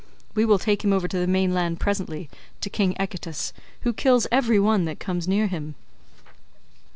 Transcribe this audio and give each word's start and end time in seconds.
We 0.33 0.45
will 0.45 0.57
take 0.57 0.83
him 0.83 0.91
over 0.91 1.07
to 1.07 1.19
the 1.19 1.27
mainland 1.27 1.79
presently, 1.79 2.27
to 2.61 2.71
king 2.71 2.95
Echetus, 2.99 3.53
who 3.81 3.93
kills 3.93 4.25
every 4.31 4.59
one 4.59 4.85
that 4.85 4.97
comes 4.99 5.27
near 5.27 5.45
him." 5.45 5.75